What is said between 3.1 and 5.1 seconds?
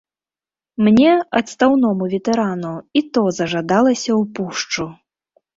то зажадалася ў пушчу.